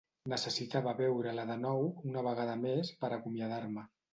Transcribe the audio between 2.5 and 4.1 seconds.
més per acomiadar-me.